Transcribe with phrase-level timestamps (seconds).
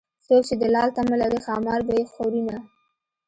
[0.25, 2.57] څوک چې د لال تمه لري ښامار به يې خورینه